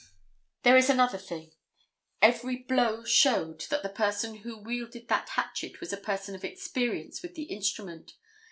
[0.63, 1.51] There is another thing.
[2.23, 7.21] Every blow showed that the person who wielded that hatchet was a person of experience
[7.21, 8.15] with the instrument.